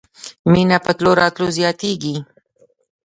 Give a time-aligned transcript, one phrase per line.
[0.51, 2.15] مینه په تلو راتلو زیاتیږي